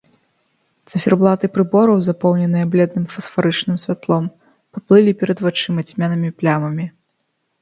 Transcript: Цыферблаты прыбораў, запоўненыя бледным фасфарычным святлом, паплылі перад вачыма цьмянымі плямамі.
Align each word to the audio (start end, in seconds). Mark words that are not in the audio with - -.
Цыферблаты 0.93 1.45
прыбораў, 1.57 1.97
запоўненыя 2.07 2.65
бледным 2.77 3.03
фасфарычным 3.13 3.77
святлом, 3.85 4.25
паплылі 4.79 5.11
перад 5.21 5.37
вачыма 5.51 5.79
цьмянымі 5.89 6.29
плямамі. 6.43 6.85